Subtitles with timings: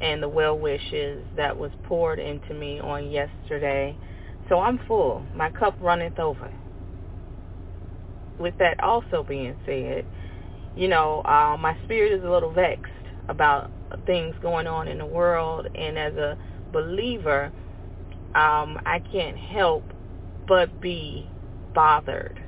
[0.00, 3.96] and the well wishes that was poured into me on yesterday.
[4.48, 5.24] So I'm full.
[5.34, 6.52] My cup runneth over.
[8.38, 10.06] With that also being said,
[10.76, 12.92] you know, uh, my spirit is a little vexed
[13.28, 13.70] about
[14.06, 15.68] things going on in the world.
[15.74, 16.38] And as a
[16.72, 17.52] believer
[18.34, 19.84] um I can't help
[20.46, 21.28] but be
[21.74, 22.40] bothered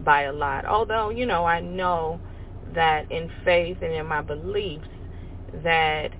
[0.00, 0.66] by a lot.
[0.66, 2.20] Although you know I know
[2.74, 4.88] that in faith and in my beliefs
[5.62, 6.10] that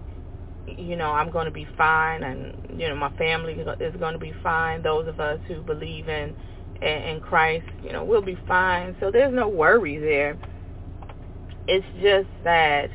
[0.67, 4.19] you know I'm going to be fine and you know my family is going to
[4.19, 4.83] be fine.
[4.83, 6.35] Those of us who believe in
[6.83, 8.97] in Christ you know we'll be fine.
[9.01, 10.39] So there's no worry there.
[11.67, 12.91] It's just that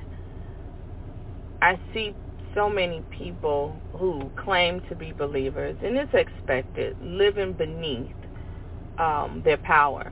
[1.62, 2.16] I see
[2.56, 8.16] so many people who claim to be believers, and it's expected, living beneath
[8.97, 10.12] um, their power,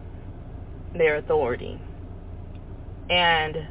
[0.93, 1.79] their authority.
[3.09, 3.67] And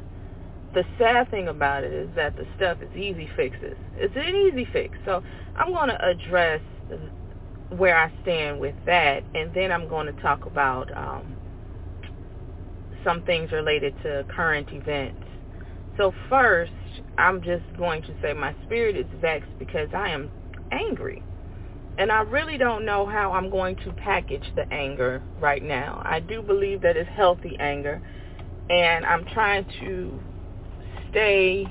[0.73, 3.77] the sad thing about it is that the stuff is easy fixes.
[3.95, 4.97] It's an easy fix.
[5.05, 5.23] So
[5.55, 6.61] I'm going to address
[7.69, 11.35] where I stand with that, and then I'm going to talk about um,
[13.03, 15.23] some things related to current events.
[15.97, 16.71] So first,
[17.17, 20.29] I'm just going to say my spirit is vexed because I am
[20.71, 21.23] angry.
[21.97, 26.01] And I really don't know how I'm going to package the anger right now.
[26.05, 28.01] I do believe that it's healthy anger.
[28.69, 30.19] And I'm trying to
[31.09, 31.65] stay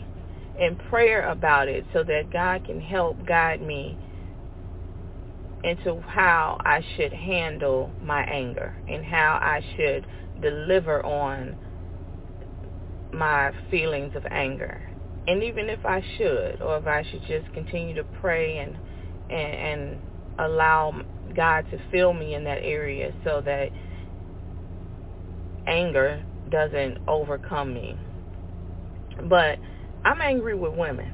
[0.59, 3.97] in prayer about it so that God can help guide me
[5.63, 10.07] into how I should handle my anger and how I should
[10.41, 11.57] deliver on
[13.13, 14.86] my feelings of anger
[15.29, 18.77] and even if I should, or if I should just continue to pray and
[19.31, 20.01] and, and
[20.39, 21.03] allow
[21.35, 23.71] God to fill me in that area so that
[25.67, 27.99] anger doesn't overcome me.
[29.29, 29.59] But
[30.05, 31.13] I'm angry with women.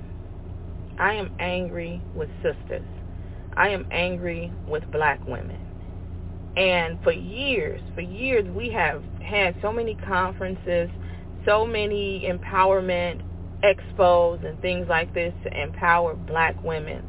[0.99, 2.87] I am angry with sisters.
[3.57, 5.59] I am angry with black women.
[6.57, 10.91] And for years, for years, we have had so many conferences,
[11.47, 13.23] so many empowerment
[13.63, 17.05] expos and things like this to empower black women.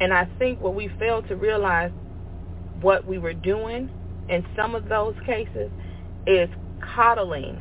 [0.00, 1.92] And I think what we failed to realize
[2.80, 3.90] what we were doing
[4.28, 5.70] in some of those cases
[6.26, 6.48] is
[6.94, 7.60] coddling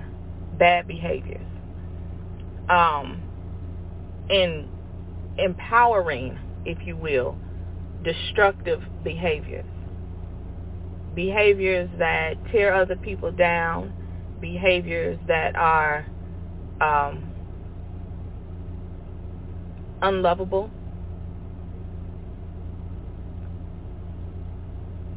[0.58, 1.46] bad behaviors.
[2.70, 3.22] Um,
[4.30, 4.68] and
[5.38, 7.38] empowering, if you will,
[8.04, 9.66] destructive behaviors.
[11.16, 13.94] Behaviors that tear other people down,
[14.40, 16.06] behaviors that are
[16.80, 17.31] um,
[20.02, 20.70] unlovable,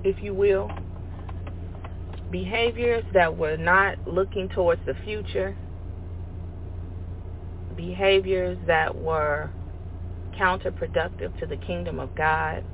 [0.05, 0.71] if you will.
[2.31, 5.57] Behaviors that were not looking towards the future.
[7.77, 9.51] Behaviors that were
[10.39, 12.65] counterproductive to the kingdom of God.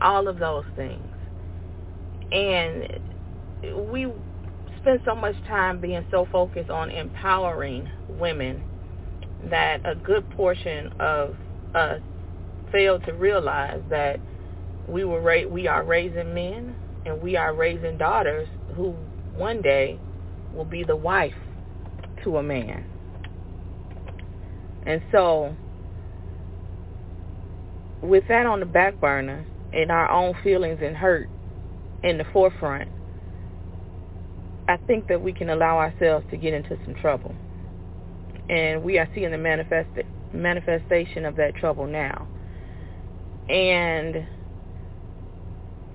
[0.00, 1.02] All of those things.
[2.32, 3.00] And
[3.90, 4.12] we
[4.80, 8.62] spend so much time being so focused on empowering women
[9.50, 11.36] that a good portion of
[11.74, 12.00] us
[12.72, 14.20] fail to realize that
[14.88, 16.76] we were ra- we are raising men
[17.06, 18.94] and we are raising daughters who
[19.36, 19.98] one day
[20.54, 21.34] will be the wife
[22.24, 22.84] to a man.
[24.86, 25.56] And so,
[28.02, 31.28] with that on the back burner and our own feelings and hurt
[32.02, 32.88] in the forefront,
[34.68, 37.34] I think that we can allow ourselves to get into some trouble.
[38.48, 39.88] And we are seeing the manifest
[40.32, 42.28] manifestation of that trouble now.
[43.48, 44.26] And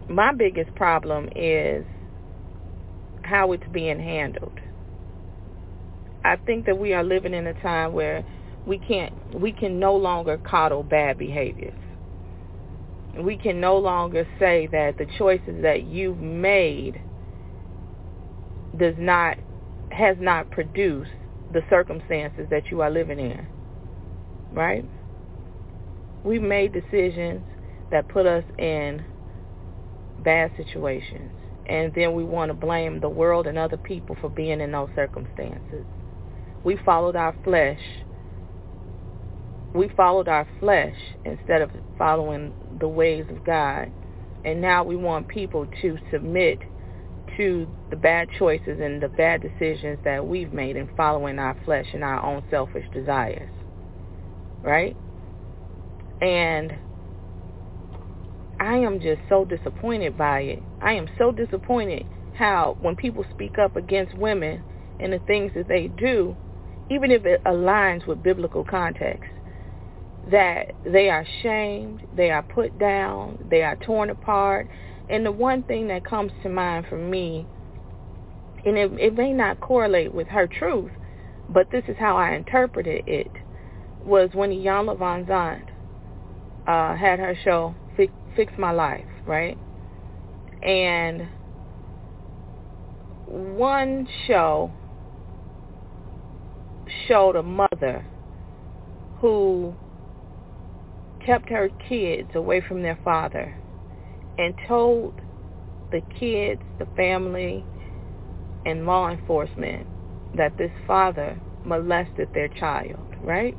[0.10, 1.86] my biggest problem is
[3.24, 4.60] how it's being handled.
[6.24, 8.26] I think that we are living in a time where
[8.66, 11.78] we can't we can no longer coddle bad behaviors.
[13.18, 17.02] We can no longer say that the choices that you've made
[18.78, 19.38] does not
[19.92, 21.12] has not produced
[21.54, 23.48] the circumstances that you are living in.
[24.52, 24.86] Right?
[26.24, 27.42] We've made decisions
[27.92, 29.04] that put us in
[30.24, 31.32] bad situations.
[31.68, 34.90] And then we want to blame the world and other people for being in those
[34.96, 35.86] circumstances.
[36.64, 37.80] We followed our flesh.
[39.74, 43.92] We followed our flesh instead of following the ways of God.
[44.44, 46.60] And now we want people to submit
[47.40, 51.86] to the bad choices and the bad decisions that we've made in following our flesh
[51.94, 53.50] and our own selfish desires.
[54.62, 54.96] Right?
[56.22, 56.74] And
[58.60, 60.64] I am just so disappointed by it.
[60.82, 62.06] I am so disappointed
[62.38, 64.62] how when people speak up against women
[65.00, 66.36] and the things that they do,
[66.92, 69.32] even if it aligns with biblical context,
[70.30, 74.68] that they are shamed, they are put down, they are torn apart.
[75.10, 77.46] And the one thing that comes to mind for me,
[78.66, 80.92] and it, it may not correlate with her truth,
[81.50, 83.32] but this is how I interpreted it,
[84.06, 85.66] was when Iyanla Vanzant
[86.68, 87.76] uh, had her show
[88.36, 89.58] fix my life, right?
[90.64, 91.28] And
[93.28, 94.72] one show
[97.08, 98.06] showed a mother
[99.20, 99.76] who
[101.26, 103.58] kept her kids away from their father
[104.40, 105.14] and told
[105.92, 107.64] the kids, the family,
[108.66, 109.86] and law enforcement
[110.36, 113.56] that this father molested their child, right?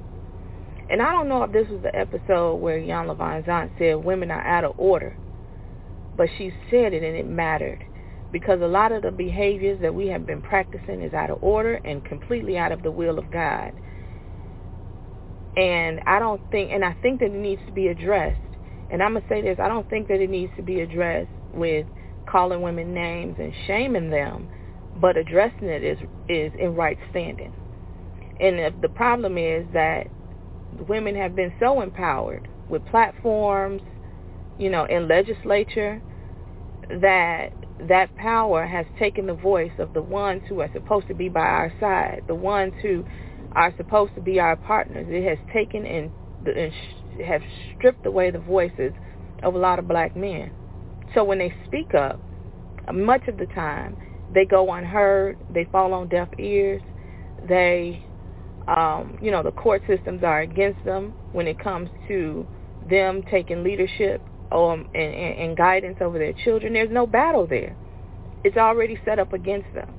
[0.89, 4.45] And I don't know if this was the episode where Iyanla Vanzant said women are
[4.45, 5.17] out of order,
[6.17, 7.85] but she said it and it mattered
[8.33, 11.75] because a lot of the behaviors that we have been practicing is out of order
[11.85, 13.73] and completely out of the will of God.
[15.57, 18.41] And I don't think, and I think that it needs to be addressed.
[18.91, 21.31] And I'm going to say this, I don't think that it needs to be addressed
[21.53, 21.87] with
[22.27, 24.49] calling women names and shaming them,
[24.97, 25.99] but addressing it is,
[26.29, 27.53] is in right standing.
[28.41, 30.07] And the problem is that
[30.89, 33.83] women have been so empowered with platforms,
[34.59, 36.01] you know, in legislature
[37.01, 37.53] that
[37.89, 41.41] that power has taken the voice of the ones who are supposed to be by
[41.41, 43.05] our side, the ones who
[43.53, 45.07] are supposed to be our partners.
[45.09, 46.11] It has taken and,
[46.47, 46.73] and
[47.25, 47.43] have
[47.77, 48.93] stripped away the voices
[49.43, 50.51] of a lot of black men.
[51.15, 52.21] So when they speak up,
[52.93, 53.97] much of the time
[54.33, 56.83] they go unheard, they fall on deaf ears,
[57.49, 58.05] they
[58.69, 62.47] um, you know, the court systems are against them when it comes to
[62.89, 66.75] them taking leadership um, and, and, and guidance over their children.
[66.75, 67.77] There's no battle there.
[68.45, 69.93] It's already set up against them.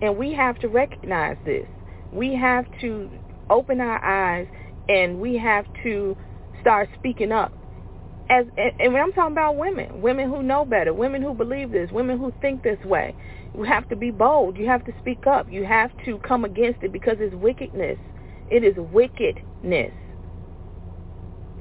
[0.00, 1.66] And we have to recognize this.
[2.12, 3.10] We have to
[3.50, 4.48] open our eyes
[4.88, 6.16] and we have to
[6.60, 7.52] start speaking up.
[8.30, 12.18] As and I'm talking about women, women who know better, women who believe this, women
[12.18, 13.14] who think this way,
[13.54, 14.56] you have to be bold.
[14.58, 15.46] You have to speak up.
[15.50, 17.98] You have to come against it because it's wickedness.
[18.50, 19.92] It is wickedness.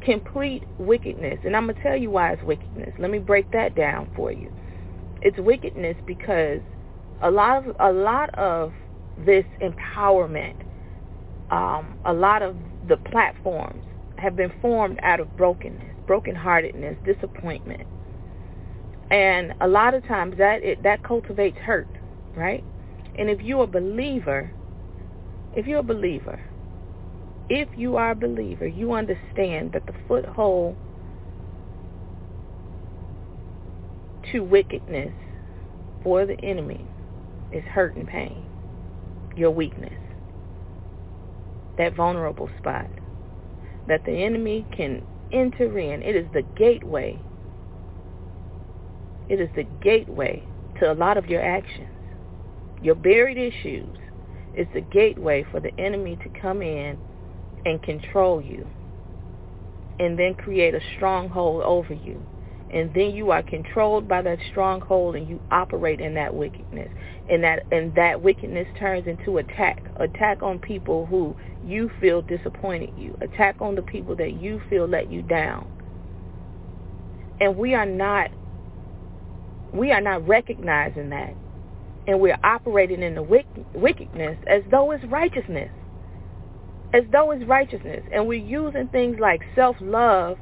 [0.02, 1.40] Complete wickedness.
[1.46, 2.94] And I'm going to tell you why it's wickedness.
[3.00, 4.52] Let me break that down for you.
[5.22, 6.62] It's wickedness because
[7.22, 8.74] a lot of a lot of
[9.26, 10.56] this empowerment,
[11.52, 12.56] um, a lot of
[12.88, 13.84] the platforms
[14.18, 17.86] have been formed out of brokenness, brokenheartedness, disappointment.
[19.12, 21.88] And a lot of times that it, that cultivates hurt,
[22.36, 22.64] right?
[23.18, 24.52] And if you're a believer,
[25.56, 26.40] if you're a believer,
[27.50, 30.76] if you are a believer, you understand that the foothold
[34.32, 35.14] to wickedness
[36.04, 36.86] for the enemy
[37.54, 38.46] is hurt and pain,
[39.38, 39.94] your weakness,
[41.78, 42.90] that vulnerable spot
[43.88, 46.02] that the enemy can enter in.
[46.04, 47.24] It is the gateway
[49.30, 50.48] it is the gateway
[50.80, 51.90] to a lot of your actions.
[52.82, 53.98] Your buried issues
[54.54, 57.00] is the gateway for the enemy to come in
[57.66, 58.70] and control you
[60.00, 62.28] and then create a stronghold over you
[62.72, 66.90] and then you are controlled by that stronghold and you operate in that wickedness.
[67.30, 69.84] And that and that wickedness turns into attack.
[69.98, 73.18] Attack on people who you feel disappointed you.
[73.22, 75.68] Attack on the people that you feel let you down.
[77.40, 78.32] And we are not
[79.74, 81.34] we are not recognizing that.
[82.06, 85.70] And we're operating in the wickedness as though it's righteousness.
[86.94, 88.04] As though it's righteousness.
[88.14, 90.38] And we're using things like self-love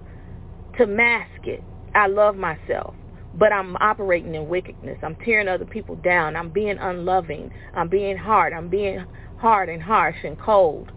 [0.77, 1.63] to mask it
[1.95, 2.93] I love myself
[3.37, 4.97] but I'm operating in wickedness.
[5.03, 6.35] I'm tearing other people down.
[6.35, 7.51] I'm being unloving.
[7.73, 8.53] I'm being hard.
[8.53, 9.05] I'm being
[9.37, 10.91] hard and harsh and cold.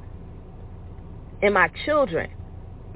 [1.42, 2.30] And my children,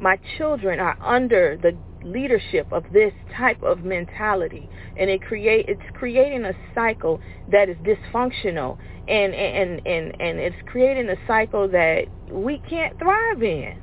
[0.01, 5.81] my children are under the leadership of this type of mentality and it create it's
[5.95, 12.07] creating a cycle that is dysfunctional and and and and it's creating a cycle that
[12.29, 13.81] we can't thrive in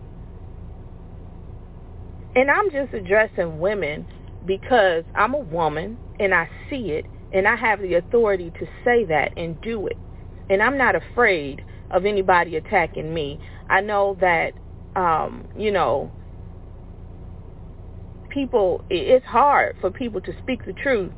[2.36, 4.08] and I'm just addressing women
[4.46, 9.06] because I'm a woman and I see it and I have the authority to say
[9.06, 9.98] that and do it.
[10.50, 13.40] And I'm not afraid of anybody attacking me.
[13.70, 14.54] I know that,
[14.96, 16.12] um, you know,
[18.30, 21.14] people, it's hard for people to speak the truth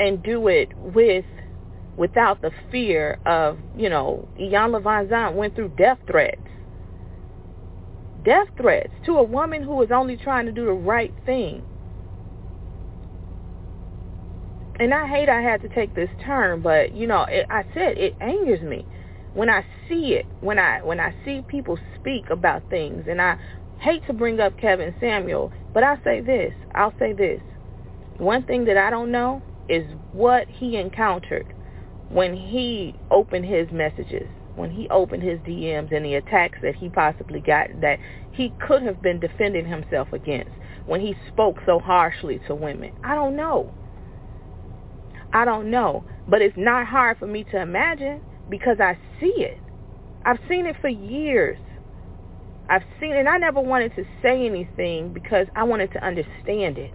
[0.00, 1.24] and do it with
[1.96, 6.40] without the fear of, you know, Iyanla Vanzant went through death threats.
[8.26, 11.62] Death threats to a woman who is only trying to do the right thing.
[14.78, 17.96] and I hate I had to take this turn, but you know, it, I said
[17.96, 18.86] it angers me
[19.34, 23.36] when I see it, when I when I see people speak about things, and I
[23.80, 27.40] hate to bring up Kevin Samuel, but I say this, I'll say this.
[28.18, 31.46] One thing that I don't know is what he encountered
[32.08, 36.88] when he opened his messages, when he opened his DMs and the attacks that he
[36.88, 37.98] possibly got that
[38.32, 40.50] he could have been defending himself against
[40.86, 42.92] when he spoke so harshly to women.
[43.04, 43.72] I don't know.
[45.32, 46.04] I don't know.
[46.28, 49.58] But it's not hard for me to imagine because I see it.
[50.24, 51.58] I've seen it for years.
[52.68, 53.20] I've seen it.
[53.20, 56.92] And I never wanted to say anything because I wanted to understand it.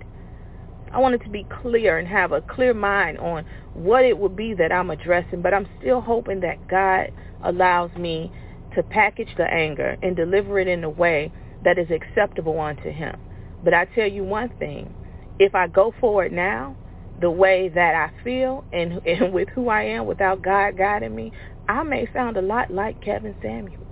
[0.91, 4.53] I wanted to be clear and have a clear mind on what it would be
[4.55, 5.41] that I'm addressing.
[5.41, 7.11] But I'm still hoping that God
[7.43, 8.31] allows me
[8.75, 11.31] to package the anger and deliver it in a way
[11.63, 13.17] that is acceptable unto him.
[13.63, 14.93] But I tell you one thing.
[15.39, 16.77] If I go forward now,
[17.21, 21.33] the way that I feel and, and with who I am without God guiding me,
[21.69, 23.87] I may sound a lot like Kevin Samuels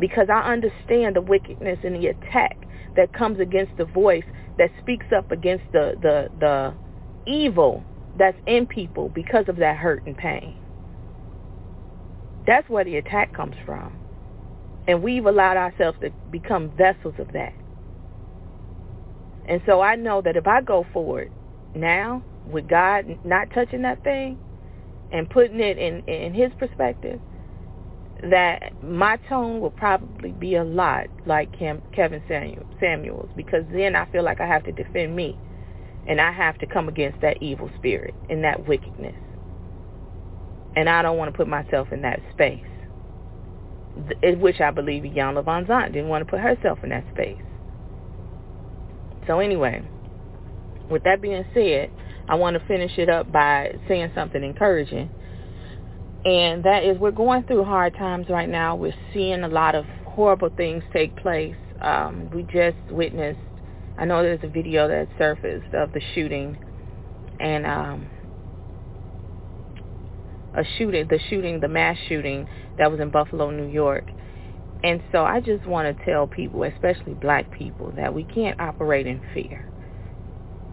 [0.00, 2.58] because I understand the wickedness and the attack
[2.96, 4.24] that comes against the voice
[4.58, 6.74] that speaks up against the, the, the
[7.30, 7.84] evil
[8.18, 10.59] that's in people because of that hurt and pain.
[12.46, 13.94] That's where the attack comes from.
[14.88, 17.54] And we've allowed ourselves to become vessels of that.
[19.48, 21.32] And so I know that if I go forward
[21.74, 24.38] now with God not touching that thing
[25.12, 27.20] and putting it in in his perspective
[28.22, 32.22] that my tone will probably be a lot like Kevin
[32.80, 35.38] Samuels because then I feel like I have to defend me
[36.06, 39.16] and I have to come against that evil spirit and that wickedness.
[40.76, 42.64] And I don't want to put myself in that space,
[44.22, 47.42] which I believe Iyanla Vanzant didn't want to put herself in that space.
[49.26, 49.82] So anyway,
[50.90, 51.90] with that being said,
[52.28, 55.10] I want to finish it up by saying something encouraging.
[56.24, 58.76] And that is we're going through hard times right now.
[58.76, 61.56] We're seeing a lot of horrible things take place.
[61.80, 63.40] Um, we just witnessed,
[63.98, 66.58] I know there's a video that surfaced of the shooting
[67.40, 68.06] and um,
[70.54, 74.04] a shooting, the shooting, the mass shooting that was in Buffalo, New York.
[74.82, 79.06] And so I just want to tell people, especially black people, that we can't operate
[79.06, 79.70] in fear.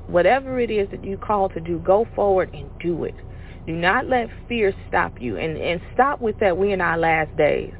[0.08, 3.16] Whatever it is that you call to do, go forward and do it.
[3.66, 5.36] Do not let fear stop you.
[5.36, 7.74] And, and stop with that we in our last days.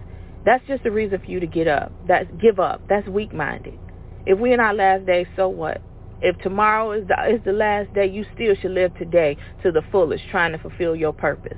[0.46, 1.92] That's just a reason for you to get up.
[2.08, 2.82] That's give up.
[2.90, 3.80] That's weak-minded.
[4.26, 5.82] If we in our last days, so what?
[6.22, 9.82] If tomorrow is the, is the last day, you still should live today to the
[9.92, 11.58] fullest, trying to fulfill your purpose.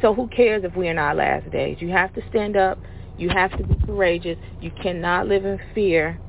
[0.00, 1.78] So who cares if we're in our last days?
[1.80, 2.78] You have to stand up.
[3.16, 4.38] You have to be courageous.
[4.60, 6.20] You cannot live in fear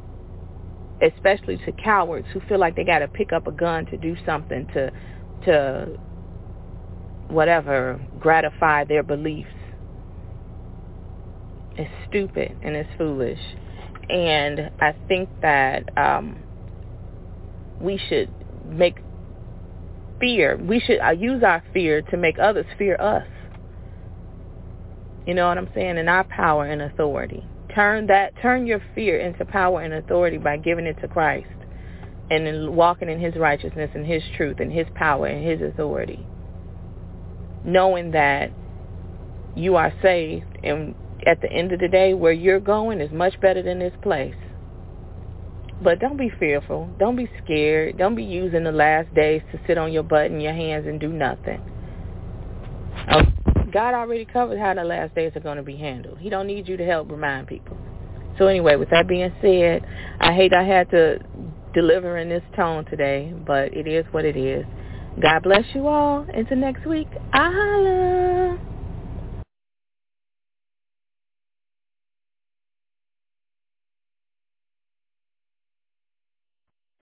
[1.01, 4.15] especially to cowards who feel like they got to pick up a gun to do
[4.25, 4.91] something to
[5.45, 5.87] to
[7.29, 9.49] whatever gratify their beliefs.
[11.77, 13.39] It's stupid and it's foolish.
[14.09, 16.39] And I think that um,
[17.79, 18.29] we should
[18.65, 18.97] make
[20.19, 23.25] fear, we should uh, use our fear to make others fear us.
[25.29, 25.99] You know what I'm saying?
[25.99, 27.45] In our power and authority.
[27.75, 31.45] Turn that turn your fear into power and authority by giving it to Christ.
[32.31, 36.25] and in walking in his righteousness and his truth and his power and his authority.
[37.63, 38.51] Knowing that
[39.55, 40.95] you are saved and
[41.27, 44.33] at the end of the day where you're going is much better than this place.
[45.83, 46.89] But don't be fearful.
[46.97, 47.99] Don't be scared.
[47.99, 50.99] Don't be using the last days to sit on your butt and your hands and
[50.99, 51.61] do nothing.
[53.71, 56.17] God already covered how the last days are going to be handled.
[56.19, 57.77] He don't need you to help remind people.
[58.37, 59.85] So anyway, with that being said,
[60.19, 61.19] I hate I had to
[61.73, 64.65] deliver in this tone today, but it is what it is.
[65.21, 66.25] God bless you all.
[66.33, 68.38] Until next week, I.